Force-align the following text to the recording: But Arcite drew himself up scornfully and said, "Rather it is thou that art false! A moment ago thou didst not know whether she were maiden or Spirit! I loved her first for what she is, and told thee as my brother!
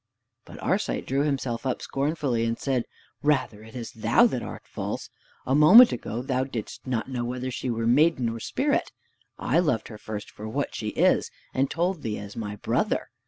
But 0.45 0.57
Arcite 0.63 1.05
drew 1.05 1.21
himself 1.21 1.63
up 1.63 1.79
scornfully 1.79 2.43
and 2.43 2.57
said, 2.57 2.85
"Rather 3.21 3.61
it 3.61 3.75
is 3.75 3.91
thou 3.91 4.25
that 4.25 4.41
art 4.41 4.63
false! 4.65 5.11
A 5.45 5.53
moment 5.53 5.91
ago 5.91 6.23
thou 6.23 6.43
didst 6.43 6.87
not 6.87 7.07
know 7.07 7.23
whether 7.23 7.51
she 7.51 7.69
were 7.69 7.85
maiden 7.85 8.27
or 8.27 8.39
Spirit! 8.39 8.91
I 9.37 9.59
loved 9.59 9.89
her 9.89 9.99
first 9.99 10.31
for 10.31 10.49
what 10.49 10.73
she 10.73 10.87
is, 10.87 11.29
and 11.53 11.69
told 11.69 12.01
thee 12.01 12.17
as 12.17 12.35
my 12.35 12.55
brother! 12.55 13.11